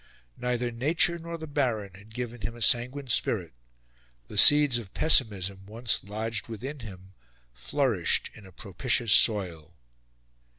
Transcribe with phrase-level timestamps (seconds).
[0.39, 3.53] Neither nature nor the Baron had given him a sanguine spirit;
[4.29, 7.13] the seeds of pessimism, once lodged within him,
[7.53, 9.75] flourished in a propitious soil.